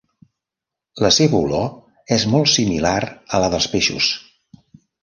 La 1.05 1.11
seva 1.17 1.37
olor 1.41 2.17
és 2.17 2.27
molt 2.33 2.51
similar 2.55 2.99
a 3.05 3.45
la 3.47 3.53
dels 3.57 3.71
peixos. 3.77 4.15